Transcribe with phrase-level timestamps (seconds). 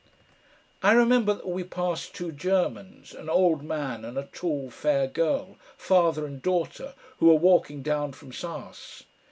[0.81, 5.57] I remember that we passed two Germans, an old man and a tall fair girl,
[5.77, 9.03] father and daughter, who were walking down from Saas.